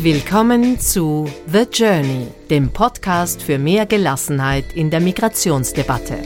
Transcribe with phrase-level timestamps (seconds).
[0.00, 6.18] Willkommen zu The Journey, dem Podcast für mehr Gelassenheit in der Migrationsdebatte.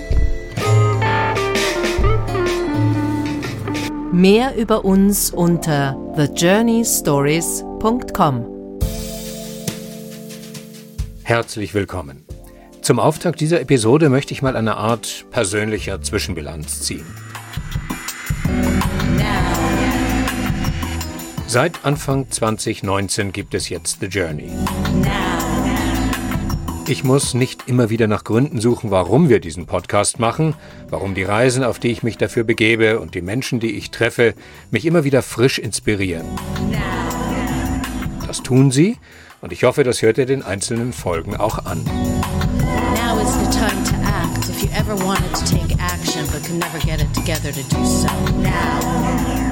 [4.12, 8.78] Mehr über uns unter thejourneystories.com.
[11.22, 12.26] Herzlich willkommen.
[12.82, 17.06] Zum Auftakt dieser Episode möchte ich mal eine Art persönlicher Zwischenbilanz ziehen.
[21.52, 24.50] Seit Anfang 2019 gibt es jetzt The Journey.
[26.88, 30.54] Ich muss nicht immer wieder nach Gründen suchen, warum wir diesen Podcast machen,
[30.88, 34.32] warum die Reisen, auf die ich mich dafür begebe und die Menschen, die ich treffe,
[34.70, 36.24] mich immer wieder frisch inspirieren.
[38.26, 38.96] Das tun sie
[39.42, 41.84] und ich hoffe, das hört ihr den einzelnen Folgen auch an.
[42.94, 43.36] Now act
[47.74, 49.51] so.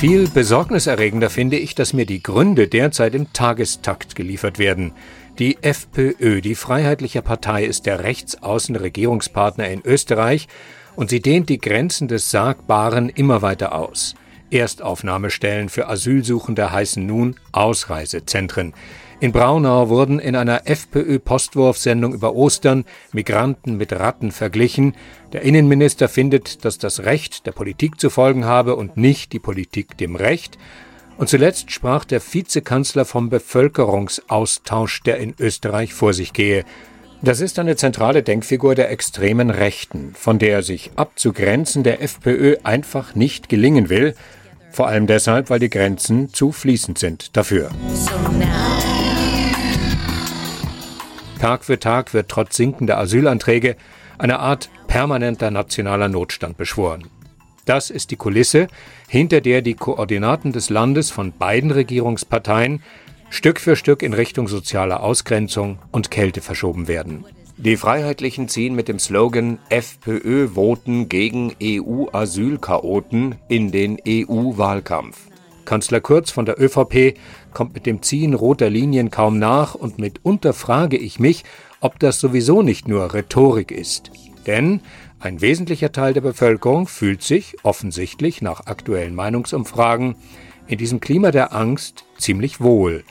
[0.00, 4.92] Viel besorgniserregender finde ich, dass mir die Gründe derzeit im Tagestakt geliefert werden.
[5.38, 10.48] Die FPÖ, die Freiheitliche Partei, ist der Rechtsaußenregierungspartner in Österreich
[10.96, 14.14] und sie dehnt die Grenzen des Sagbaren immer weiter aus.
[14.50, 18.72] Erstaufnahmestellen für Asylsuchende heißen nun Ausreisezentren.
[19.20, 24.94] In Braunau wurden in einer FPÖ-Postwurfsendung über Ostern Migranten mit Ratten verglichen.
[25.34, 29.98] Der Innenminister findet, dass das Recht der Politik zu folgen habe und nicht die Politik
[29.98, 30.56] dem Recht.
[31.18, 36.64] Und zuletzt sprach der Vizekanzler vom Bevölkerungsaustausch, der in Österreich vor sich gehe.
[37.20, 43.14] Das ist eine zentrale Denkfigur der extremen Rechten, von der sich abzugrenzen der FPÖ einfach
[43.14, 44.14] nicht gelingen will,
[44.70, 47.70] vor allem deshalb, weil die Grenzen zu fließend sind dafür.
[47.92, 48.12] So
[51.40, 53.76] Tag für Tag wird trotz sinkender Asylanträge
[54.18, 57.04] eine Art permanenter nationaler Notstand beschworen.
[57.64, 58.66] Das ist die Kulisse,
[59.08, 62.82] hinter der die Koordinaten des Landes von beiden Regierungsparteien
[63.30, 67.24] Stück für Stück in Richtung sozialer Ausgrenzung und Kälte verschoben werden.
[67.56, 75.30] Die Freiheitlichen ziehen mit dem Slogan FPÖ voten gegen EU-Asylchaoten in den EU-Wahlkampf.
[75.64, 77.16] Kanzler Kurz von der ÖVP
[77.52, 81.44] kommt mit dem Ziehen roter Linien kaum nach und mitunter frage ich mich,
[81.80, 84.10] ob das sowieso nicht nur Rhetorik ist.
[84.46, 84.80] Denn
[85.18, 90.14] ein wesentlicher Teil der Bevölkerung fühlt sich, offensichtlich nach aktuellen Meinungsumfragen,
[90.66, 93.04] in diesem Klima der Angst ziemlich wohl.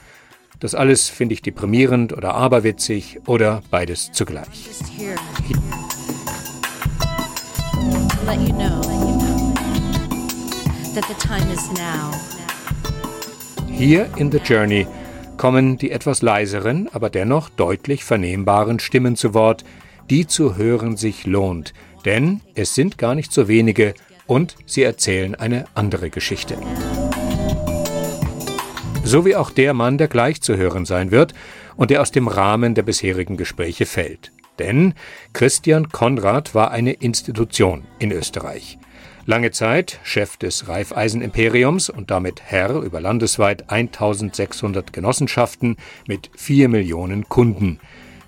[0.59, 4.69] Das alles finde ich deprimierend oder aberwitzig oder beides zugleich.
[8.25, 8.81] Let you know
[10.93, 12.38] that the time is now.
[13.79, 14.87] Hier in The Journey
[15.37, 19.63] kommen die etwas leiseren, aber dennoch deutlich vernehmbaren Stimmen zu Wort,
[20.09, 21.73] die zu hören sich lohnt,
[22.03, 23.93] denn es sind gar nicht so wenige
[24.27, 26.57] und sie erzählen eine andere Geschichte.
[29.05, 31.33] So wie auch der Mann, der gleich zu hören sein wird
[31.77, 34.33] und der aus dem Rahmen der bisherigen Gespräche fällt.
[34.59, 34.93] Denn
[35.31, 38.77] Christian Konrad war eine Institution in Österreich.
[39.29, 47.29] Lange Zeit Chef des Raiffeisen-Imperiums und damit Herr über landesweit 1600 Genossenschaften mit vier Millionen
[47.29, 47.79] Kunden.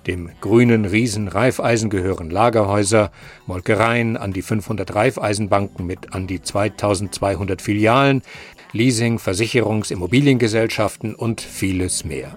[0.05, 3.11] Dem grünen Riesen Raiffeisen gehören Lagerhäuser,
[3.47, 8.21] Molkereien, an die 500 Raiffeisenbanken mit an die 2200 Filialen,
[8.71, 12.35] Leasing, Versicherungs-, Immobiliengesellschaften und vieles mehr.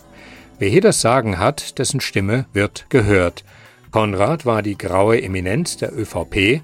[0.58, 3.44] Wer hier das Sagen hat, dessen Stimme wird gehört.
[3.90, 6.62] Konrad war die graue Eminenz der ÖVP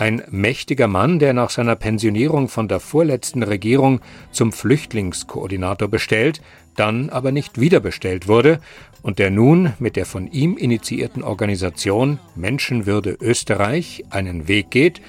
[0.00, 4.00] ein mächtiger Mann, der nach seiner Pensionierung von der vorletzten Regierung
[4.32, 6.40] zum Flüchtlingskoordinator bestellt,
[6.74, 8.60] dann aber nicht wiederbestellt wurde
[9.02, 15.02] und der nun mit der von ihm initiierten Organisation Menschenwürde Österreich einen Weg geht,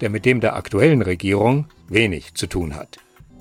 [0.00, 2.98] der mit dem der aktuellen Regierung wenig zu tun hat.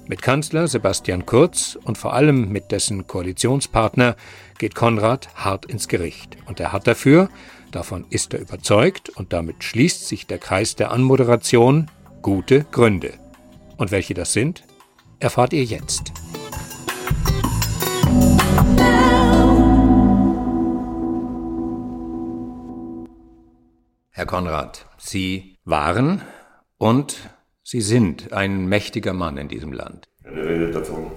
[0.09, 4.15] Mit Kanzler Sebastian Kurz und vor allem mit dessen Koalitionspartner
[4.57, 6.37] geht Konrad hart ins Gericht.
[6.45, 7.29] Und er hat dafür,
[7.71, 11.89] davon ist er überzeugt, und damit schließt sich der Kreis der Anmoderation,
[12.21, 13.13] gute Gründe.
[13.77, 14.63] Und welche das sind,
[15.19, 16.11] erfahrt ihr jetzt.
[24.11, 26.21] Herr Konrad, Sie waren
[26.77, 27.29] und
[27.63, 30.07] Sie sind ein mächtiger Mann in diesem Land.
[30.23, 31.11] Eine Rede davon.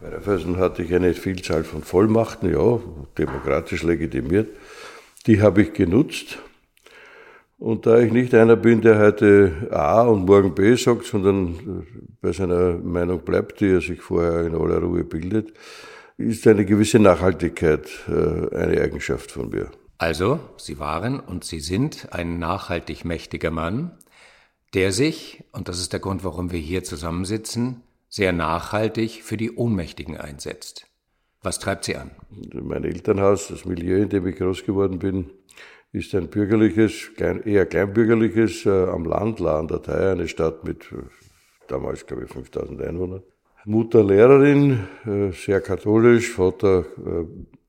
[0.00, 2.80] Bei der Raiffeisen hatte ich eine Vielzahl von Vollmachten, ja,
[3.16, 4.48] demokratisch legitimiert.
[5.26, 6.38] Die habe ich genutzt.
[7.58, 11.86] Und da ich nicht einer bin, der heute A und morgen B sagt, sondern
[12.20, 15.52] bei seiner Meinung bleibt, die er sich vorher in aller Ruhe bildet,
[16.18, 19.70] ist eine gewisse Nachhaltigkeit äh, eine Eigenschaft von mir.
[19.98, 23.92] Also, Sie waren und Sie sind ein nachhaltig mächtiger Mann,
[24.74, 29.52] der sich, und das ist der Grund, warum wir hier zusammensitzen, sehr nachhaltig für die
[29.52, 30.86] Ohnmächtigen einsetzt.
[31.42, 32.12] Was treibt Sie an?
[32.52, 35.30] Mein Elternhaus, das Milieu, in dem ich groß geworden bin,
[35.90, 41.02] ist ein bürgerliches, eher kleinbürgerliches, äh, am Land, La an eine Stadt mit äh,
[41.66, 43.22] damals, glaube ich, 5000 Einwohnern.
[43.64, 46.84] Mutter Lehrerin, äh, sehr katholisch, Vater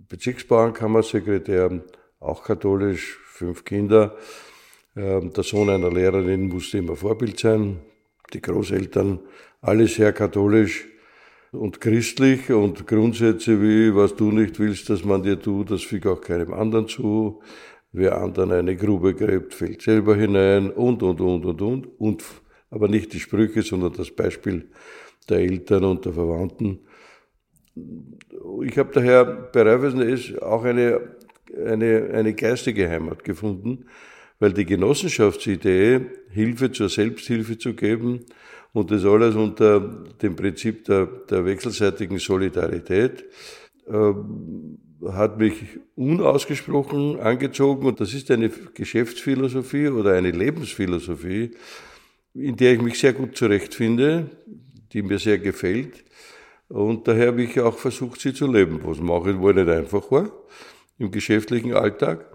[0.08, 1.82] Bezirksbauernkammersekretär,
[2.20, 4.16] auch katholisch, fünf Kinder.
[4.96, 7.80] Ähm, der Sohn einer Lehrerin musste immer Vorbild sein.
[8.34, 9.20] Die Großeltern,
[9.62, 10.88] alle sehr katholisch
[11.54, 16.12] und christlich und Grundsätze wie, was du nicht willst, dass man dir tut, das füge
[16.12, 17.42] auch keinem anderen zu.
[17.92, 21.88] Wer anderen eine Grube gräbt, fällt selber hinein und, und, und, und, und.
[22.00, 22.24] und
[22.72, 24.68] aber nicht die Sprüche, sondern das Beispiel
[25.30, 26.80] der Eltern und der Verwandten.
[28.64, 31.02] Ich habe daher bei Raiffeisen auch eine,
[31.66, 33.86] eine, eine geistige Heimat gefunden,
[34.40, 36.02] weil die Genossenschaftsidee,
[36.32, 38.26] Hilfe zur Selbsthilfe zu geben
[38.74, 39.80] und das alles unter
[40.22, 43.24] dem Prinzip der, der wechselseitigen Solidarität,
[43.88, 44.14] äh,
[45.12, 45.54] hat mich
[45.96, 51.52] unausgesprochen angezogen und das ist eine Geschäftsphilosophie oder eine Lebensphilosophie,
[52.34, 54.30] in der ich mich sehr gut zurechtfinde,
[54.92, 56.04] die mir sehr gefällt.
[56.70, 60.10] Und daher habe ich auch versucht, sie zu leben, was mache ich wohl nicht einfach
[60.10, 60.32] war
[60.98, 62.26] im geschäftlichen Alltag.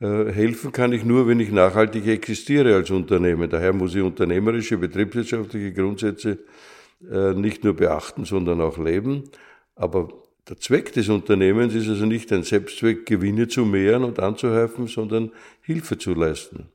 [0.00, 3.48] Äh, helfen kann ich nur, wenn ich nachhaltig existiere als Unternehmen.
[3.48, 6.38] Daher muss ich unternehmerische, betriebswirtschaftliche Grundsätze
[7.10, 9.24] äh, nicht nur beachten, sondern auch leben.
[9.74, 10.08] Aber
[10.48, 15.32] der Zweck des Unternehmens ist also nicht ein Selbstzweck, Gewinne zu mehren und anzuhäufen, sondern
[15.62, 16.68] Hilfe zu leisten.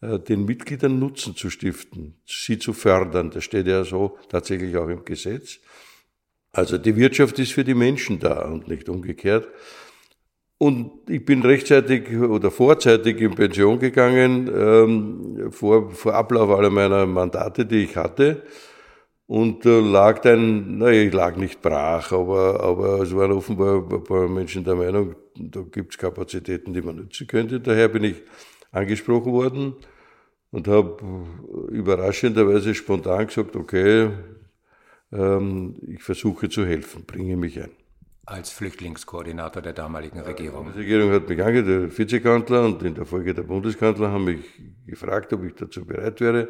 [0.00, 3.30] Äh, den Mitgliedern Nutzen zu stiften, sie zu fördern.
[3.30, 5.60] Das steht ja so tatsächlich auch im Gesetz.
[6.52, 9.48] Also die Wirtschaft ist für die Menschen da und nicht umgekehrt.
[10.58, 17.06] Und ich bin rechtzeitig oder vorzeitig in Pension gegangen, ähm, vor, vor Ablauf aller meiner
[17.06, 18.42] Mandate, die ich hatte.
[19.28, 24.02] Und äh, lag dann, naja, ich lag nicht brach, aber, aber es waren offenbar ein
[24.02, 27.60] paar Menschen der Meinung, da gibt es Kapazitäten, die man nutzen könnte.
[27.60, 28.16] Daher bin ich
[28.72, 29.74] angesprochen worden
[30.50, 31.26] und habe
[31.70, 34.10] überraschenderweise spontan gesagt, okay,
[35.12, 37.70] ähm, ich versuche zu helfen, bringe mich ein.
[38.30, 40.70] Als Flüchtlingskoordinator der damaligen Regierung.
[40.74, 44.40] Die Regierung hat mich angehört, der Vizekanzler und in der Folge der Bundeskanzler haben mich
[44.86, 46.48] gefragt, ob ich dazu bereit wäre.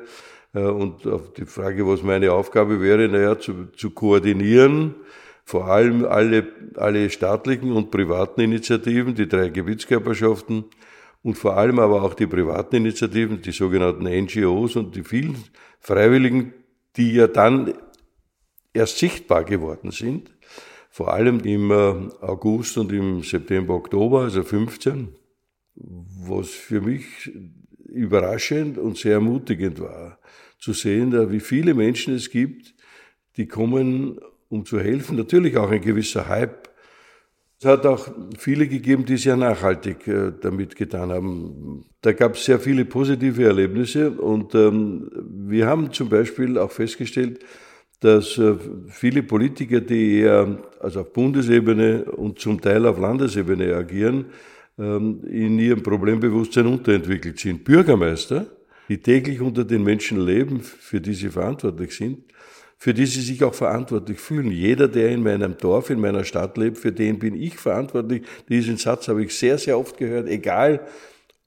[0.55, 4.97] Äh, und auf die Frage, was meine Aufgabe wäre, naja, zu, zu koordinieren,
[5.45, 10.65] vor allem alle, alle staatlichen und privaten Initiativen, die drei Gebietskörperschaften,
[11.23, 15.37] und vor allem aber auch die privaten Initiativen, die sogenannten NGOs und die vielen
[15.79, 16.55] Freiwilligen,
[16.97, 17.73] die ja dann
[18.73, 20.31] erst sichtbar geworden sind,
[20.99, 21.75] vor allem im äh,
[22.23, 25.07] August und im September, Oktober, also 15,
[25.77, 27.31] was für mich
[27.87, 30.19] überraschend und sehr ermutigend war,
[30.59, 32.75] zu sehen, wie viele Menschen es gibt,
[33.37, 34.19] die kommen,
[34.49, 35.17] um zu helfen.
[35.17, 36.69] Natürlich auch ein gewisser Hype
[37.61, 38.09] es hat auch
[38.39, 41.85] viele gegeben, die sehr nachhaltig äh, damit getan haben.
[42.03, 47.41] Da gab es sehr viele positive Erlebnisse und ähm, wir haben zum Beispiel auch festgestellt,
[48.01, 48.55] dass äh,
[48.89, 54.27] viele Politiker, die eher also auf Bundesebene und zum Teil auf Landesebene agieren,
[54.79, 57.65] ähm, in ihrem Problembewusstsein unterentwickelt sind.
[57.65, 58.47] Bürgermeister,
[58.89, 62.25] die täglich unter den Menschen leben, für die sie verantwortlich sind,
[62.77, 64.53] für die sie sich auch verantwortlich fühlen.
[64.53, 68.23] Jeder, der in meinem Dorf, in meiner Stadt lebt, für den bin ich verantwortlich.
[68.49, 70.87] Diesen Satz habe ich sehr, sehr oft gehört, egal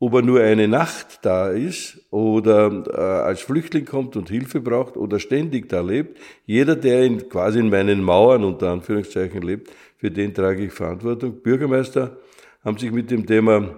[0.01, 4.97] ob er nur eine Nacht da ist oder äh, als Flüchtling kommt und Hilfe braucht
[4.97, 6.17] oder ständig da lebt.
[6.47, 11.43] Jeder, der in, quasi in meinen Mauern unter Anführungszeichen lebt, für den trage ich Verantwortung.
[11.43, 12.17] Bürgermeister
[12.65, 13.75] haben sich mit dem Thema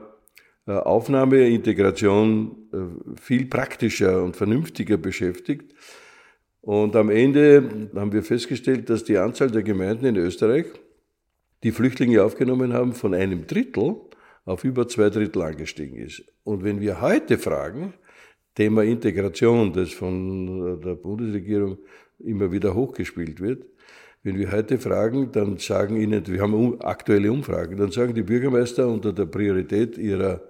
[0.65, 5.75] äh, Aufnahme, Integration äh, viel praktischer und vernünftiger beschäftigt.
[6.61, 10.67] Und am Ende haben wir festgestellt, dass die Anzahl der Gemeinden in Österreich,
[11.63, 13.97] die Flüchtlinge aufgenommen haben, von einem Drittel
[14.45, 16.23] auf über zwei Drittel angestiegen ist.
[16.43, 17.93] Und wenn wir heute fragen,
[18.55, 21.77] Thema Integration, das von der Bundesregierung
[22.19, 23.65] immer wieder hochgespielt wird,
[24.23, 28.87] wenn wir heute fragen, dann sagen Ihnen, wir haben aktuelle Umfragen, dann sagen die Bürgermeister
[28.87, 30.41] unter der Priorität ihrer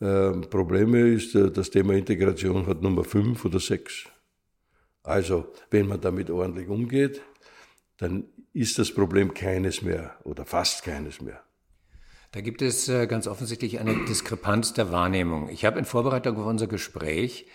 [0.00, 4.06] äh, Probleme ist, äh, das Thema Integration hat Nummer fünf oder sechs.
[5.02, 7.20] Also, wenn man damit ordentlich umgeht,
[7.98, 8.24] dann
[8.54, 11.42] ist das Problem keines mehr oder fast keines mehr.
[12.32, 15.50] Da gibt es äh, ganz offensichtlich eine Diskrepanz der Wahrnehmung.
[15.50, 17.46] Ich habe in Vorbereitung auf unser Gespräch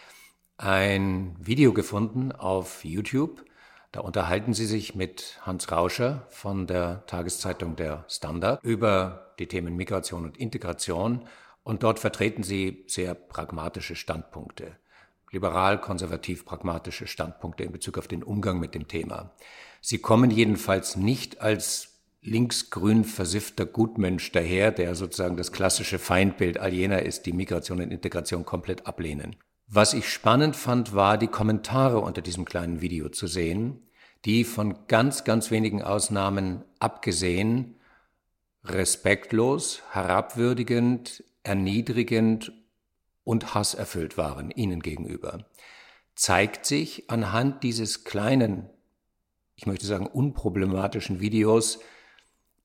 [0.58, 3.44] ein Video gefunden auf YouTube.
[3.92, 9.76] Da unterhalten Sie sich mit Hans Rauscher von der Tageszeitung Der Standard über die Themen
[9.76, 11.28] Migration und Integration.
[11.64, 14.78] Und dort vertreten Sie sehr pragmatische Standpunkte
[15.32, 19.34] liberal-konservativ-pragmatische Standpunkte in Bezug auf den Umgang mit dem Thema.
[19.82, 21.97] Sie kommen jedenfalls nicht als
[22.28, 27.92] linksgrün versiffter Gutmensch daher, der sozusagen das klassische Feindbild all jener ist, die Migration und
[27.92, 29.36] Integration komplett ablehnen.
[29.68, 33.82] Was ich spannend fand, war die Kommentare unter diesem kleinen Video zu sehen,
[34.26, 37.76] die von ganz, ganz wenigen Ausnahmen abgesehen
[38.64, 42.52] respektlos, herabwürdigend, erniedrigend
[43.24, 45.46] und hasserfüllt waren ihnen gegenüber.
[46.16, 48.70] Zeigt sich anhand dieses kleinen,
[49.56, 51.80] ich möchte sagen unproblematischen Videos,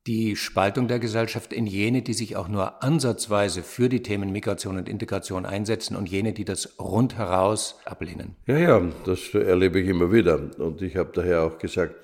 [0.07, 4.77] die Spaltung der Gesellschaft in jene, die sich auch nur ansatzweise für die Themen Migration
[4.77, 8.35] und Integration einsetzen und jene, die das rundheraus ablehnen.
[8.47, 10.51] Ja, ja, das erlebe ich immer wieder.
[10.59, 11.95] Und ich habe daher auch gesagt,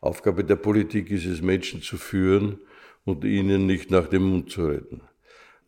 [0.00, 2.58] Aufgabe der Politik ist es, Menschen zu führen
[3.04, 5.02] und ihnen nicht nach dem Mund zu reden.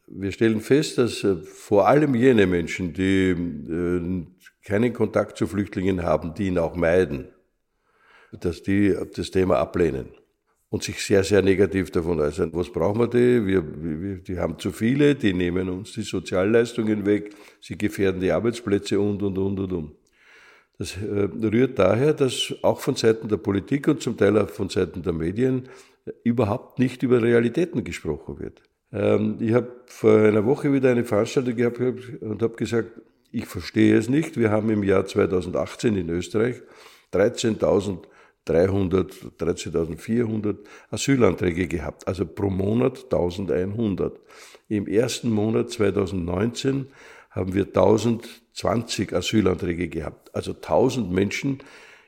[0.07, 4.27] Wir stellen fest, dass äh, vor allem jene Menschen, die äh,
[4.63, 7.29] keinen Kontakt zu Flüchtlingen haben, die ihn auch meiden,
[8.33, 10.11] dass die das Thema ablehnen
[10.73, 12.49] und sich sehr, sehr negativ davon äußern.
[12.55, 13.47] Was brauchen wir die?
[13.47, 18.33] Wir, wir, die haben zu viele, die nehmen uns die Sozialleistungen weg, sie gefährden die
[18.33, 19.93] Arbeitsplätze und, und, und, und, und.
[20.79, 24.71] Das äh, rührt daher, dass auch von Seiten der Politik und zum Teil auch von
[24.71, 25.69] Seiten der Medien
[26.25, 28.63] überhaupt nicht über Realitäten gesprochen wird.
[28.95, 31.81] Ähm, ich habe vor einer Woche wieder eine Veranstaltung gehabt
[32.23, 32.93] und habe gesagt,
[33.31, 34.39] ich verstehe es nicht.
[34.39, 36.63] Wir haben im Jahr 2018 in Österreich
[37.13, 38.12] 13.000 300,
[38.49, 40.57] 13.400
[40.91, 44.19] Asylanträge gehabt, also pro Monat 1100.
[44.69, 46.87] Im ersten Monat 2019
[47.31, 51.59] haben wir 1020 Asylanträge gehabt, also 1000 Menschen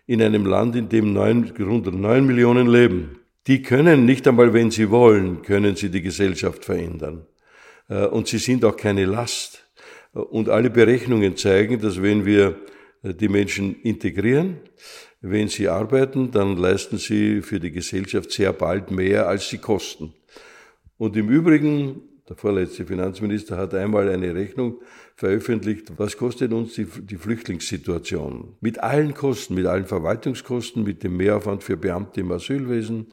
[0.06, 3.20] in einem Land, in dem neun, rund 9 Millionen leben.
[3.46, 7.26] Die können nicht einmal, wenn sie wollen, können sie die Gesellschaft verändern.
[7.88, 9.64] Äh, und sie sind auch keine Last.
[10.12, 12.56] Und alle Berechnungen zeigen, dass wenn wir
[13.02, 14.60] äh, die Menschen integrieren,
[15.26, 20.12] wenn sie arbeiten, dann leisten sie für die Gesellschaft sehr bald mehr, als sie kosten.
[20.98, 24.82] Und im Übrigen, der vorletzte Finanzminister hat einmal eine Rechnung
[25.16, 28.56] veröffentlicht, was kostet uns die, die Flüchtlingssituation?
[28.60, 33.06] Mit allen Kosten, mit allen Verwaltungskosten, mit dem Mehraufwand für Beamte im Asylwesen,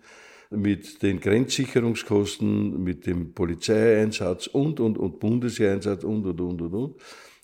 [0.50, 6.96] mit den Grenzsicherungskosten, mit dem Polizeieinsatz und, und, und Bundeseinsatz und, und, und, und, und.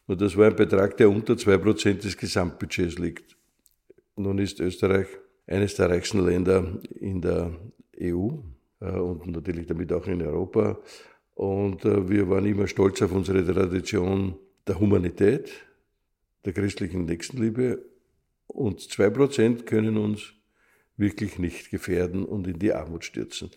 [0.08, 3.37] Und das war ein Betrag, der unter zwei Prozent des Gesamtbudgets liegt.
[4.18, 5.08] Nun ist Österreich
[5.46, 7.56] eines der reichsten Länder in der
[8.02, 8.30] EU
[8.82, 10.80] äh, und natürlich damit auch in Europa.
[11.36, 15.52] Und äh, wir waren immer stolz auf unsere Tradition der Humanität,
[16.46, 17.86] der christlichen Nächstenliebe.
[18.48, 20.34] Und zwei Prozent können uns
[20.98, 23.52] wirklich nicht gefährden und in die Armut stürzen.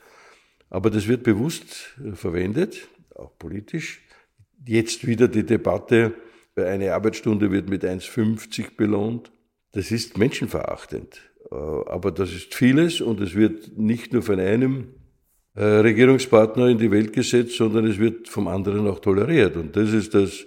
[0.68, 4.02] Aber das wird bewusst äh, verwendet, auch politisch.
[4.66, 6.12] Jetzt wieder die Debatte,
[6.54, 9.32] eine Arbeitsstunde wird mit 1,50 belohnt.
[9.72, 11.20] Das ist menschenverachtend.
[11.50, 14.94] Äh, aber das ist vieles und es wird nicht nur von einem
[15.54, 19.56] äh, Regierungspartner in die Welt gesetzt, sondern es wird vom anderen auch toleriert.
[19.56, 20.46] Und das ist das,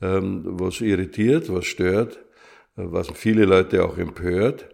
[0.00, 2.16] ähm, was irritiert, was stört,
[2.76, 4.68] äh, was viele Leute auch empört.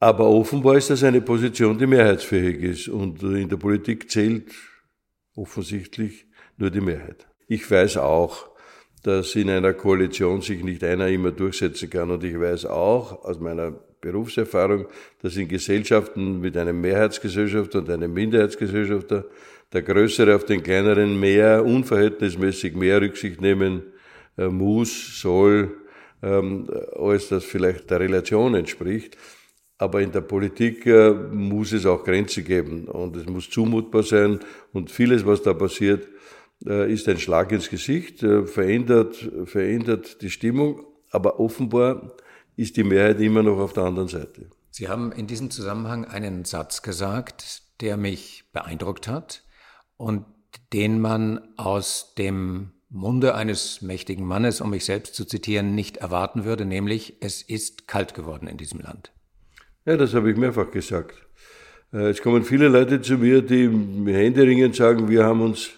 [0.00, 2.88] Aber offenbar ist das eine Position, die mehrheitsfähig ist.
[2.88, 4.52] Und in der Politik zählt
[5.34, 7.26] offensichtlich nur die Mehrheit.
[7.48, 8.50] Ich weiß auch,
[9.02, 12.10] dass in einer Koalition sich nicht einer immer durchsetzen kann.
[12.10, 14.86] Und ich weiß auch aus meiner Berufserfahrung,
[15.22, 19.24] dass in Gesellschaften mit einem Mehrheitsgesellschafter und einem Minderheitsgesellschafter
[19.72, 23.82] der Größere auf den Kleineren mehr, unverhältnismäßig mehr Rücksicht nehmen
[24.36, 25.76] äh, muss, soll,
[26.22, 29.16] ähm, als das vielleicht der Relation entspricht.
[29.78, 34.40] Aber in der Politik äh, muss es auch Grenzen geben und es muss zumutbar sein
[34.72, 36.08] und vieles, was da passiert,
[36.60, 42.16] ist ein Schlag ins Gesicht, äh, verändert, verändert die Stimmung, aber offenbar
[42.56, 44.50] ist die Mehrheit immer noch auf der anderen Seite.
[44.70, 49.44] Sie haben in diesem Zusammenhang einen Satz gesagt, der mich beeindruckt hat
[49.96, 50.24] und
[50.72, 56.44] den man aus dem Munde eines mächtigen Mannes, um mich selbst zu zitieren, nicht erwarten
[56.44, 59.12] würde, nämlich es ist kalt geworden in diesem Land.
[59.84, 61.14] Ja, das habe ich mehrfach gesagt.
[61.92, 63.68] Äh, es kommen viele Leute zu mir, die
[64.06, 65.70] händeringend sagen, wir haben uns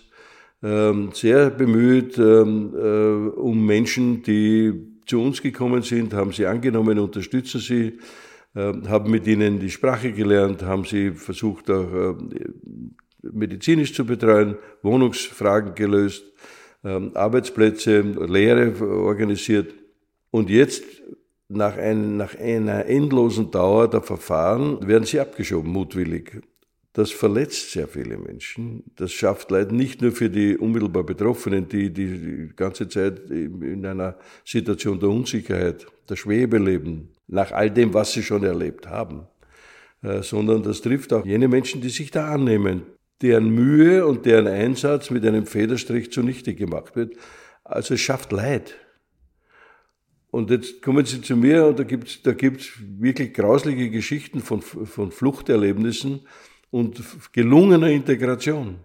[0.63, 4.73] sehr bemüht ähm, äh, um Menschen, die
[5.07, 7.99] zu uns gekommen sind, haben sie angenommen, unterstützen sie,
[8.55, 12.17] ähm, haben mit ihnen die Sprache gelernt, haben sie versucht auch
[13.23, 16.25] medizinisch zu betreuen, Wohnungsfragen gelöst,
[16.83, 19.75] Arbeitsplätze, Lehre organisiert.
[20.31, 20.85] Und jetzt,
[21.49, 26.41] nach, ein, nach einer endlosen Dauer der Verfahren, werden sie abgeschoben, mutwillig.
[26.93, 28.83] Das verletzt sehr viele Menschen.
[28.97, 34.19] Das schafft Leid nicht nur für die unmittelbar Betroffenen, die die ganze Zeit in einer
[34.45, 39.29] Situation der Unsicherheit, der Schwebe leben, nach all dem, was sie schon erlebt haben.
[40.03, 42.83] äh, sondern das trifft auch jene Menschen, die sich da annehmen,
[43.23, 47.15] deren Mühe und deren Einsatz mit einem Federstrich zunichte gemacht wird.
[47.65, 48.77] Also es schafft Leid.
[50.31, 54.63] Und jetzt kommen Sie zu mir und da gibt's da gibt's wirklich grausliche Geschichten von,
[54.63, 56.21] von Fluchterlebnissen
[56.71, 58.77] und gelungener Integration.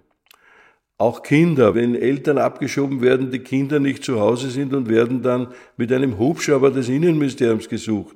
[0.98, 5.48] Auch Kinder, wenn Eltern abgeschoben werden, die Kinder nicht zu Hause sind und werden dann
[5.75, 8.15] mit einem Hubschrauber des Innenministeriums gesucht,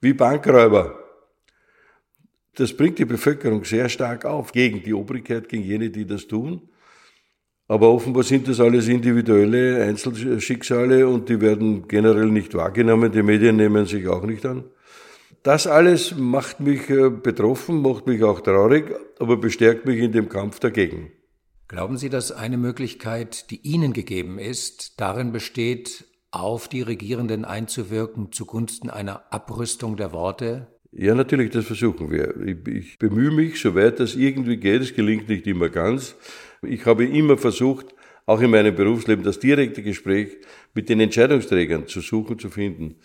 [0.00, 0.98] wie Bankräuber.
[2.56, 6.68] Das bringt die Bevölkerung sehr stark auf, gegen die Obrigkeit, gegen jene, die das tun.
[7.68, 13.12] Aber offenbar sind das alles individuelle Einzelschicksale und die werden generell nicht wahrgenommen.
[13.12, 14.64] Die Medien nehmen sich auch nicht an.
[15.42, 20.28] Das alles macht mich äh, betroffen, macht mich auch traurig, aber bestärkt mich in dem
[20.28, 21.12] Kampf dagegen.
[21.68, 28.32] Glauben Sie, dass eine Möglichkeit, die Ihnen gegeben ist, darin besteht, auf die Regierenden einzuwirken
[28.32, 30.66] zugunsten einer Abrüstung der Worte?
[30.92, 32.34] Ja, natürlich, das versuchen wir.
[32.40, 34.82] Ich, ich bemühe mich, soweit das irgendwie geht.
[34.82, 36.16] Es gelingt nicht immer ganz.
[36.62, 40.36] Ich habe immer versucht, auch in meinem Berufsleben, das direkte Gespräch
[40.74, 42.96] mit den Entscheidungsträgern zu suchen, zu finden.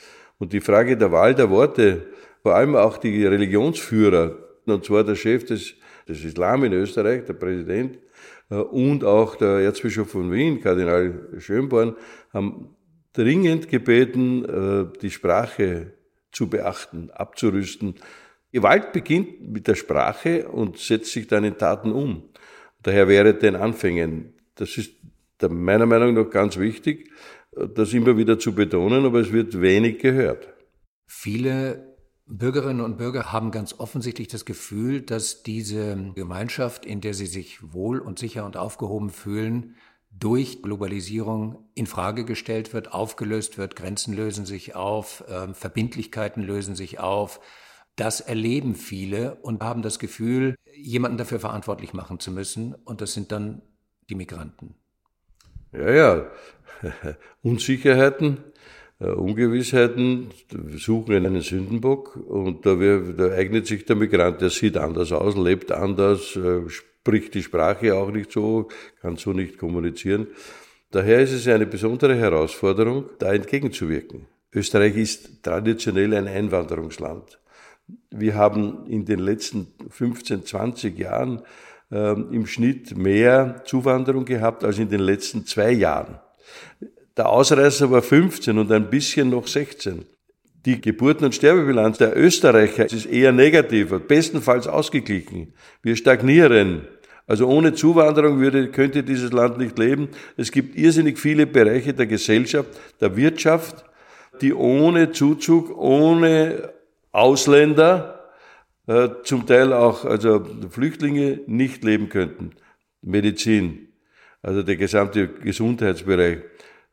[0.43, 2.05] Und die Frage der Wahl der Worte,
[2.41, 7.31] vor allem auch die Religionsführer, und zwar der Chef des, des Islam in Österreich, der
[7.31, 7.97] Präsident,
[8.49, 11.95] äh, und auch der Erzbischof von Wien, Kardinal Schönborn,
[12.33, 12.75] haben
[13.13, 15.93] dringend gebeten, äh, die Sprache
[16.33, 17.95] zu beachten, abzurüsten.
[18.51, 22.21] Gewalt beginnt mit der Sprache und setzt sich dann in Taten um.
[22.81, 24.91] Daher wäre den Anfängen, das ist
[25.41, 27.09] meiner Meinung nach ganz wichtig,
[27.75, 30.47] das immer wieder zu betonen, aber es wird wenig gehört.
[31.05, 31.93] Viele
[32.25, 37.73] Bürgerinnen und Bürger haben ganz offensichtlich das Gefühl, dass diese Gemeinschaft, in der sie sich
[37.73, 39.75] wohl und sicher und aufgehoben fühlen,
[40.09, 46.75] durch Globalisierung in Frage gestellt wird, aufgelöst wird, Grenzen lösen sich auf, äh, Verbindlichkeiten lösen
[46.75, 47.39] sich auf,
[47.95, 52.73] das erleben viele und haben das Gefühl, jemanden dafür verantwortlich machen zu müssen.
[52.73, 53.61] Und das sind dann
[54.09, 54.75] die Migranten.
[55.73, 56.25] Ja, ja.
[57.41, 58.37] Unsicherheiten,
[58.99, 60.29] äh, Ungewissheiten
[60.77, 65.71] suchen einen Sündenbock und da, da, eignet sich der Migrant, der sieht anders aus, lebt
[65.71, 68.69] anders, äh, spricht die Sprache auch nicht so,
[69.01, 70.27] kann so nicht kommunizieren.
[70.91, 74.27] Daher ist es eine besondere Herausforderung, da entgegenzuwirken.
[74.53, 77.39] Österreich ist traditionell ein Einwanderungsland.
[78.11, 81.41] Wir haben in den letzten 15, 20 Jahren
[81.93, 86.19] im Schnitt mehr Zuwanderung gehabt als in den letzten zwei Jahren.
[87.15, 90.05] Der Ausreißer war 15 und ein bisschen noch 16.
[90.65, 95.53] Die Geburten- und Sterbebilanz der Österreicher ist eher negativ, bestenfalls ausgeglichen.
[95.81, 96.87] Wir stagnieren.
[97.27, 100.09] Also ohne Zuwanderung würde, könnte dieses Land nicht leben.
[100.35, 103.85] Es gibt irrsinnig viele Bereiche der Gesellschaft, der Wirtschaft,
[104.41, 106.73] die ohne Zuzug, ohne
[107.11, 108.22] Ausländer,
[108.87, 112.51] äh, zum Teil auch also Flüchtlinge nicht leben könnten.
[113.01, 113.89] Medizin,
[114.41, 116.39] also der gesamte Gesundheitsbereich,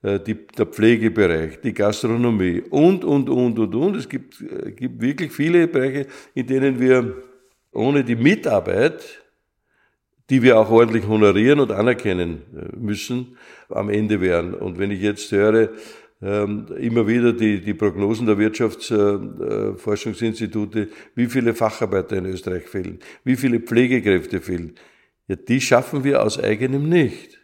[0.03, 3.96] äh, die, der Pflegebereich, die Gastronomie und, und, und, und, und.
[3.96, 7.22] Es gibt, äh, gibt wirklich viele Bereiche, in denen wir
[7.72, 9.22] ohne die Mitarbeit,
[10.29, 12.42] die wir auch ordentlich honorieren und anerkennen
[12.76, 13.37] müssen,
[13.68, 14.55] am Ende wären.
[14.55, 15.70] Und wenn ich jetzt höre,
[16.20, 23.61] immer wieder die, die Prognosen der Wirtschaftsforschungsinstitute, wie viele Facharbeiter in Österreich fehlen, wie viele
[23.61, 24.74] Pflegekräfte fehlen.
[25.28, 27.38] Ja, die schaffen wir aus eigenem nicht.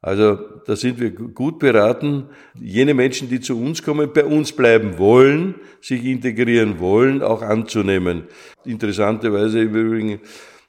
[0.00, 2.24] Also da sind wir gut beraten,
[2.60, 8.24] jene Menschen, die zu uns kommen, bei uns bleiben wollen, sich integrieren wollen, auch anzunehmen.
[8.66, 10.20] Interessanterweise im Übrigen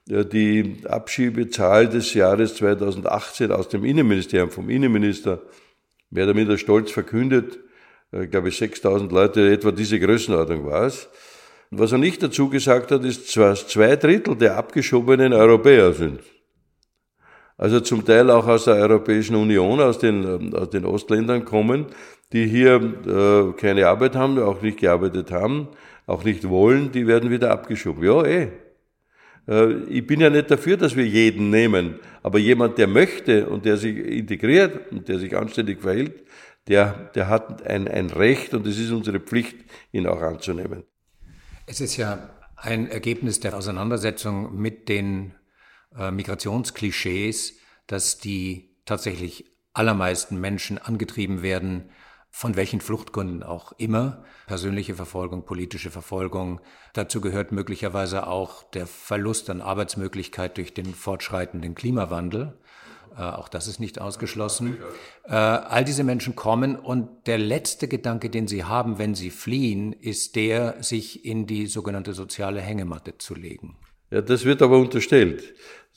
[0.08, 5.42] die Abschiebezahl des Jahres 2018 aus dem Innenministerium, vom Innenminister,
[6.10, 7.60] mehr oder minder stolz verkündet,
[8.12, 11.10] äh, glaube ich, 6000 Leute, etwa diese Größenordnung war es.
[11.72, 16.22] Und was er nicht dazu gesagt hat, ist, dass zwei Drittel der abgeschobenen Europäer sind.
[17.58, 21.88] Also zum Teil auch aus der Europäischen Union, aus den, ähm, aus den Ostländern kommen,
[22.34, 25.70] die hier äh, keine Arbeit haben, auch nicht gearbeitet haben,
[26.06, 28.04] auch nicht wollen, die werden wieder abgeschoben.
[28.04, 28.52] Ja, eh,
[29.48, 33.78] ich bin ja nicht dafür, dass wir jeden nehmen, aber jemand, der möchte und der
[33.78, 36.24] sich integriert und der sich anständig verhält,
[36.68, 39.58] der, der hat ein, ein Recht und es ist unsere Pflicht,
[39.92, 40.84] ihn auch anzunehmen.
[41.68, 45.36] Es ist ja ein Ergebnis der Auseinandersetzung mit den
[45.96, 51.90] äh, Migrationsklischees, dass die tatsächlich allermeisten Menschen angetrieben werden,
[52.38, 56.60] von welchen Fluchtgründen auch immer, persönliche Verfolgung, politische Verfolgung.
[56.92, 62.58] Dazu gehört möglicherweise auch der Verlust an Arbeitsmöglichkeit durch den fortschreitenden Klimawandel.
[63.18, 64.76] Äh, auch das ist nicht ausgeschlossen.
[65.24, 69.94] Äh, all diese Menschen kommen und der letzte Gedanke, den sie haben, wenn sie fliehen,
[69.94, 73.78] ist der, sich in die sogenannte soziale Hängematte zu legen.
[74.12, 75.56] Ja, das wird aber unterstellt.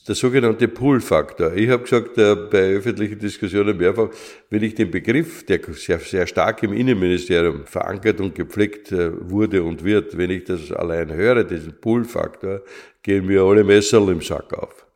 [0.09, 1.53] Der sogenannte Pull-Faktor.
[1.55, 4.09] Ich habe gesagt äh, bei öffentlichen Diskussionen mehrfach,
[4.49, 9.63] wenn ich den Begriff, der sehr, sehr stark im Innenministerium verankert und gepflegt äh, wurde
[9.63, 12.63] und wird, wenn ich das allein höre, diesen Pull-Faktor,
[13.03, 14.87] gehen mir alle Messerl im Sack auf.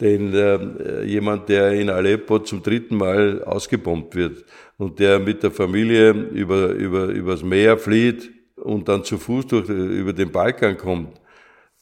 [0.00, 4.44] Denn äh, jemand, der in Aleppo zum dritten Mal ausgebombt wird
[4.78, 9.68] und der mit der Familie über, über, übers Meer flieht und dann zu Fuß durch,
[9.68, 11.20] über den Balkan kommt,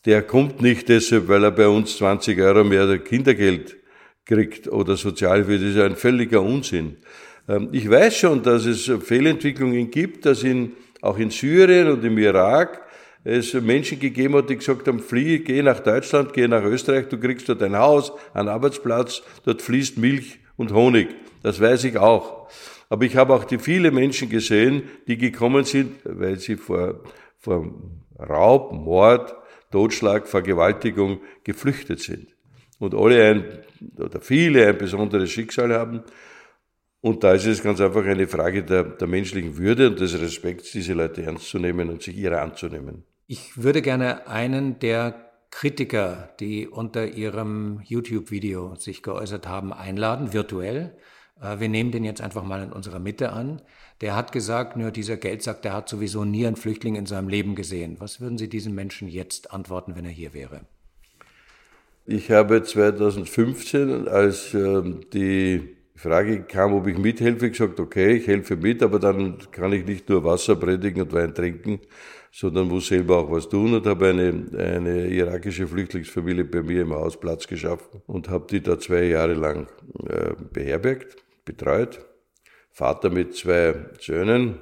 [0.05, 3.77] der kommt nicht deshalb, weil er bei uns 20 Euro mehr Kindergeld
[4.25, 5.59] kriegt oder Sozialhilfe.
[5.59, 6.97] Das ist ein völliger Unsinn.
[7.49, 12.17] Ähm, ich weiß schon, dass es Fehlentwicklungen gibt, dass in, auch in Syrien und im
[12.19, 12.83] Irak
[13.23, 17.19] es Menschen gegeben hat, die gesagt haben, flieh, geh nach Deutschland, geh nach Österreich, du
[17.19, 21.09] kriegst dort ein Haus, einen Arbeitsplatz, dort fließt Milch und Honig.
[21.43, 22.49] Das weiß ich auch.
[22.89, 27.01] Aber ich habe auch die viele Menschen gesehen, die gekommen sind, weil sie vor,
[27.39, 27.73] vor
[28.19, 29.35] Raub, Mord,
[29.71, 32.29] Totschlag, Vergewaltigung geflüchtet sind.
[32.79, 33.45] Und alle ein,
[33.97, 36.03] oder viele ein besonderes Schicksal haben.
[37.01, 40.73] Und da ist es ganz einfach eine Frage der, der menschlichen Würde und des Respekts,
[40.73, 43.05] diese Leute ernst zu nehmen und sich ihrer anzunehmen.
[43.27, 50.97] Ich würde gerne einen der Kritiker, die unter ihrem YouTube-Video sich geäußert haben, einladen, virtuell.
[51.41, 53.61] Äh, wir nehmen den jetzt einfach mal in unserer Mitte an.
[54.01, 57.55] Der hat gesagt, nur dieser Geldsack, der hat sowieso nie einen Flüchtling in seinem Leben
[57.55, 57.97] gesehen.
[57.99, 60.63] Was würden Sie diesem Menschen jetzt antworten, wenn er hier wäre?
[62.07, 68.57] Ich habe 2015, als ähm, die Frage kam, ob ich mithelfe, gesagt, okay, ich helfe
[68.57, 71.79] mit, aber dann kann ich nicht nur Wasser predigen und Wein trinken,
[72.33, 76.95] sondern muss selber auch was tun und habe eine, eine irakische Flüchtlingsfamilie bei mir im
[76.95, 79.67] Haus Platz geschaffen und habe die da zwei Jahre lang
[80.09, 82.05] äh, beherbergt, betreut
[82.71, 84.59] Vater mit zwei Söhnen.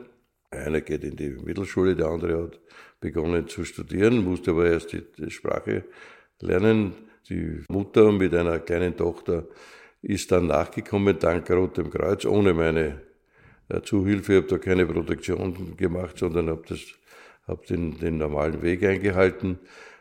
[0.51, 2.61] Einer geht in die Mittelschule, der andere hat
[3.01, 5.85] begonnen zu studieren, musste aber erst die, die Sprache
[6.41, 6.95] lernen.
[7.29, 9.45] Die Mutter mit einer kleinen Tochter
[10.03, 13.03] ist dann nachgekommen, dank Rotem Kreuz, ohne meine
[13.69, 14.33] äh, Zuhilfe.
[14.33, 16.63] Ich habe da keine Protektion gemacht, sondern habe
[17.47, 19.59] hab den, den normalen Weg eingehalten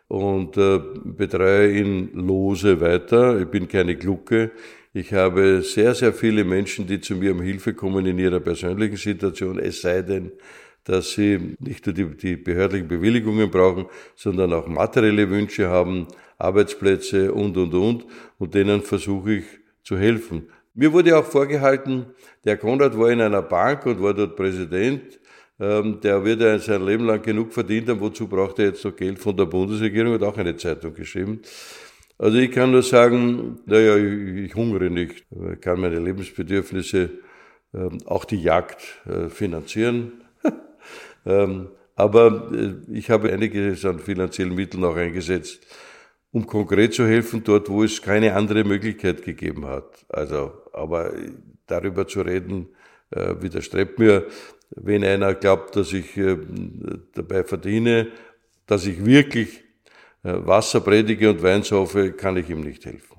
[0.08, 3.40] und äh, betreue ihn lose weiter.
[3.40, 4.52] Ich bin keine Glucke.
[5.00, 8.98] Ich habe sehr, sehr viele Menschen, die zu mir um Hilfe kommen in ihrer persönlichen
[8.98, 10.32] Situation, es sei denn,
[10.86, 16.08] dass sie nicht nur die, die behördlichen Bewilligungen brauchen, sondern auch materielle Wünsche haben,
[16.40, 18.06] Arbeitsplätze und, und, und.
[18.40, 19.46] Und denen versuche ich
[19.84, 20.50] zu helfen.
[20.74, 22.08] Mir wurde auch vorgehalten,
[22.44, 25.20] der Konrad war in einer Bank und war dort Präsident.
[25.60, 28.00] Ähm, der wird ja sein Leben lang genug verdient haben.
[28.00, 30.14] Wozu braucht er jetzt noch Geld von der Bundesregierung?
[30.14, 31.42] Hat auch eine Zeitung geschrieben.
[32.18, 37.12] Also ich kann nur sagen, naja, ich, ich hungere nicht, ich kann meine Lebensbedürfnisse,
[37.74, 40.24] ähm, auch die Jagd äh, finanzieren.
[41.26, 45.66] ähm, aber äh, ich habe einiges an finanziellen Mitteln auch eingesetzt,
[46.32, 50.06] um konkret zu helfen dort, wo es keine andere Möglichkeit gegeben hat.
[50.10, 51.14] Also, aber
[51.68, 52.70] darüber zu reden,
[53.12, 54.26] äh, widerstrebt mir,
[54.72, 56.38] wenn einer glaubt, dass ich äh,
[57.14, 58.08] dabei verdiene,
[58.66, 59.64] dass ich wirklich
[60.28, 63.18] äh, Wasser predige und Wein saufe, kann ich ihm nicht helfen.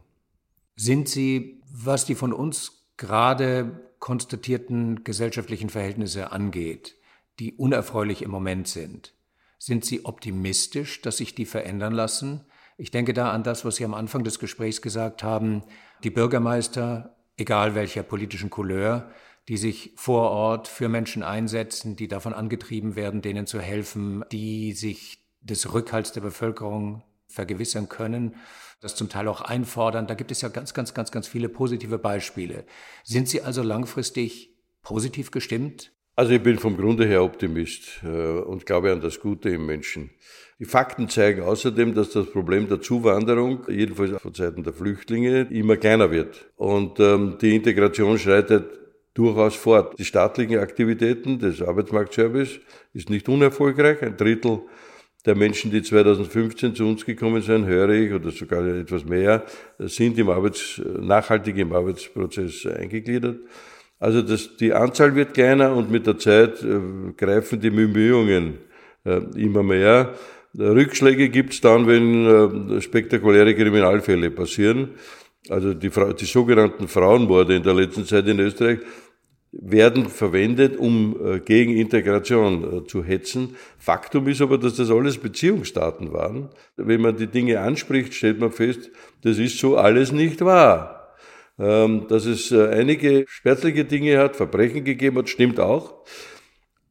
[0.76, 6.96] Sind Sie, was die von uns gerade konstatierten gesellschaftlichen Verhältnisse angeht,
[7.38, 9.14] die unerfreulich im Moment sind,
[9.58, 12.44] sind Sie optimistisch, dass sich die verändern lassen?
[12.76, 15.64] Ich denke da an das, was Sie am Anfang des Gesprächs gesagt haben.
[16.04, 19.10] Die Bürgermeister, egal welcher politischen Couleur,
[19.48, 24.72] die sich vor Ort für Menschen einsetzen, die davon angetrieben werden, denen zu helfen, die
[24.74, 28.34] sich des Rückhalts der Bevölkerung vergewissern können,
[28.80, 30.06] das zum Teil auch einfordern.
[30.06, 32.64] Da gibt es ja ganz, ganz, ganz, ganz viele positive Beispiele.
[33.04, 35.92] Sind Sie also langfristig positiv gestimmt?
[36.16, 40.10] Also ich bin vom Grunde her Optimist äh, und glaube an das Gute im Menschen.
[40.58, 45.76] Die Fakten zeigen außerdem, dass das Problem der Zuwanderung, jedenfalls von Seiten der Flüchtlinge, immer
[45.76, 46.50] kleiner wird.
[46.56, 48.64] Und ähm, die Integration schreitet
[49.14, 49.96] durchaus fort.
[49.98, 52.58] Die staatlichen Aktivitäten des Arbeitsmarktservice
[52.92, 54.02] ist nicht unerfolgreich.
[54.02, 54.62] Ein Drittel
[55.26, 59.44] der Menschen, die 2015 zu uns gekommen sind, höre ich, oder sogar etwas mehr,
[59.78, 63.38] sind im Arbeits, nachhaltig im Arbeitsprozess eingegliedert.
[63.98, 68.58] Also das, die Anzahl wird kleiner und mit der Zeit äh, greifen die Bemühungen
[69.04, 70.14] äh, immer mehr.
[70.56, 74.90] Rückschläge gibt es dann, wenn äh, spektakuläre Kriminalfälle passieren.
[75.48, 78.78] Also die, die sogenannten Frauenmorde in der letzten Zeit in Österreich
[79.52, 83.56] werden verwendet, um äh, gegen Integration äh, zu hetzen.
[83.78, 86.50] Faktum ist aber, dass das alles Beziehungsdaten waren.
[86.76, 88.90] Wenn man die Dinge anspricht, stellt man fest,
[89.22, 91.16] das ist so alles nicht wahr.
[91.58, 96.04] Ähm, dass es äh, einige schmerzliche Dinge hat, Verbrechen gegeben hat, stimmt auch.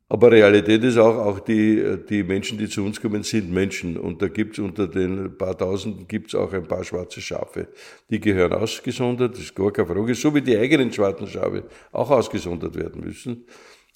[0.10, 3.98] Aber Realität ist auch, auch die, die Menschen, die zu uns kommen, sind Menschen.
[3.98, 7.68] Und da gibt's unter den paar Tausenden gibt's auch ein paar schwarze Schafe.
[8.10, 10.16] Die gehören ausgesondert, das ist gar keine Frage.
[10.16, 13.46] So wie die eigenen schwarzen Schafe auch ausgesondert werden müssen.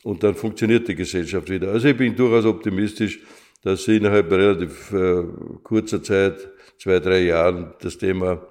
[0.03, 1.69] Und dann funktioniert die Gesellschaft wieder.
[1.69, 3.19] Also ich bin durchaus optimistisch,
[3.63, 5.23] dass innerhalb relativ äh,
[5.63, 8.45] kurzer Zeit, zwei, drei Jahren, das Thema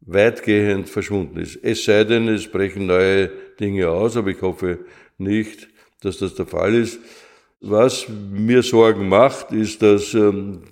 [0.00, 1.56] weitgehend verschwunden ist.
[1.62, 4.80] Es sei denn, es brechen neue Dinge aus, aber ich hoffe
[5.18, 5.68] nicht,
[6.00, 6.98] dass das der Fall ist.
[7.60, 10.62] Was mir Sorgen macht, ist, dass ähm,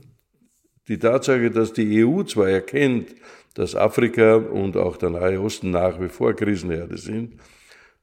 [0.88, 3.14] die Tatsache, dass die EU zwar erkennt,
[3.54, 7.34] dass Afrika und auch der Nahe Osten nach wie vor Krisenherde sind,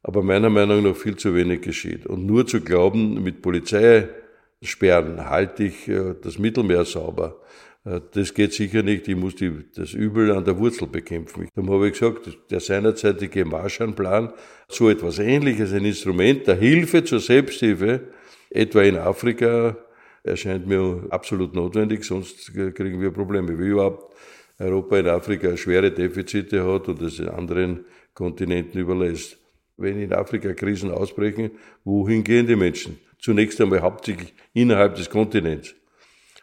[0.03, 2.05] aber meiner Meinung nach viel zu wenig geschieht.
[2.05, 7.41] Und nur zu glauben, mit Polizeisperren halte ich äh, das Mittelmeer sauber,
[7.86, 9.08] das geht sicher nicht.
[9.08, 11.48] Ich muss die, das Übel an der Wurzel bekämpfen.
[11.54, 14.34] Darum habe ich gesagt, der seinerzeitige Marshallplan,
[14.67, 18.08] so etwas ähnliches, ein Instrument der Hilfe zur Selbsthilfe,
[18.50, 19.78] etwa in Afrika,
[20.24, 23.60] erscheint mir absolut notwendig, sonst kriegen wir Probleme.
[23.60, 24.15] Wie überhaupt
[24.58, 29.38] Europa in Afrika schwere Defizite hat und es anderen Kontinenten überlässt.
[29.78, 31.52] Wenn in Afrika Krisen ausbrechen,
[31.84, 32.98] wohin gehen die Menschen?
[33.19, 35.76] Zunächst einmal hauptsächlich innerhalb des Kontinents.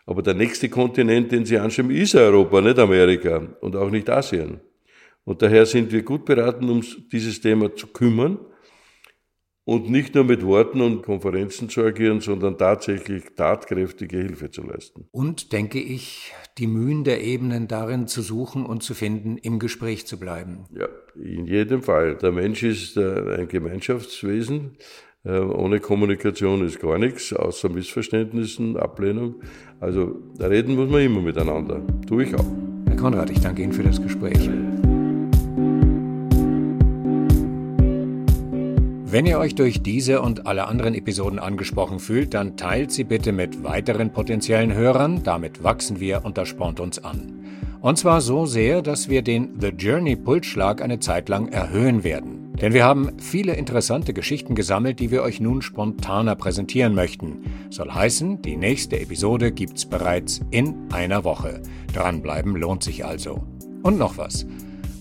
[0.07, 4.61] Aber der nächste Kontinent, den Sie anschauen, ist Europa, nicht Amerika und auch nicht Asien.
[5.25, 8.39] Und daher sind wir gut beraten, um dieses Thema zu kümmern
[9.65, 15.07] und nicht nur mit Worten und Konferenzen zu agieren, sondern tatsächlich tatkräftige Hilfe zu leisten.
[15.13, 20.07] Und, denke ich, die Mühen der Ebenen darin zu suchen und zu finden, im Gespräch
[20.07, 20.65] zu bleiben.
[20.77, 22.17] Ja, in jedem Fall.
[22.17, 24.77] Der Mensch ist äh, ein Gemeinschaftswesen.
[25.25, 29.37] Äh, ohne Kommunikation ist gar nichts, außer Missverständnissen, Ablehnung.
[29.79, 31.81] Also reden muss man immer miteinander.
[32.07, 32.47] Tue ich auch.
[32.87, 34.51] Herr Konrad, ich danke Ihnen für das Gespräch.
[39.13, 43.31] Wenn ihr euch durch diese und alle anderen Episoden angesprochen fühlt, dann teilt sie bitte
[43.31, 45.23] mit weiteren potenziellen Hörern.
[45.23, 47.45] Damit wachsen wir und das spornt uns an.
[47.83, 52.42] Und zwar so sehr, dass wir den The Journey Pulsschlag eine Zeit lang erhöhen werden.
[52.61, 57.45] Denn wir haben viele interessante Geschichten gesammelt, die wir euch nun spontaner präsentieren möchten.
[57.71, 61.63] Soll heißen, die nächste Episode gibt's bereits in einer Woche.
[61.93, 63.43] Dranbleiben lohnt sich also.
[63.83, 64.47] Und noch was.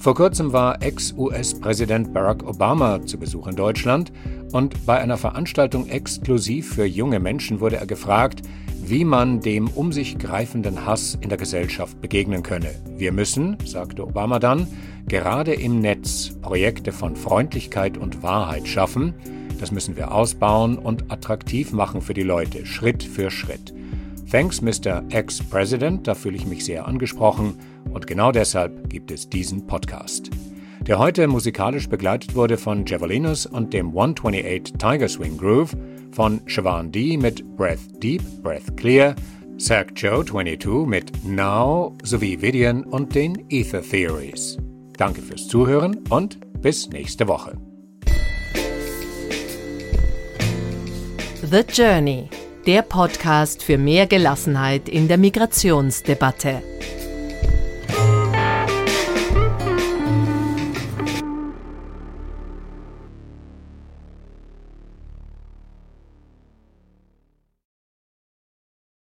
[0.01, 4.11] Vor kurzem war Ex-US-Präsident Barack Obama zu Besuch in Deutschland
[4.51, 8.41] und bei einer Veranstaltung exklusiv für junge Menschen wurde er gefragt,
[8.83, 12.71] wie man dem um sich greifenden Hass in der Gesellschaft begegnen könne.
[12.97, 14.65] Wir müssen, sagte Obama dann,
[15.07, 19.13] gerade im Netz Projekte von Freundlichkeit und Wahrheit schaffen.
[19.59, 23.71] Das müssen wir ausbauen und attraktiv machen für die Leute, Schritt für Schritt.
[24.31, 25.03] Thanks, Mr.
[25.09, 27.53] Ex-President, da fühle ich mich sehr angesprochen
[27.91, 30.29] und genau deshalb gibt es diesen Podcast,
[30.81, 35.75] der heute musikalisch begleitet wurde von Javelinos und dem 128 Tiger Swing Groove,
[36.11, 39.15] von Siobhan D mit Breath Deep, Breath Clear,
[39.57, 44.57] Zach Joe 22 mit Now sowie Vidian und den Ether Theories.
[44.97, 47.57] Danke fürs Zuhören und bis nächste Woche.
[51.43, 52.29] The Journey,
[52.65, 56.61] der Podcast für mehr Gelassenheit in der Migrationsdebatte.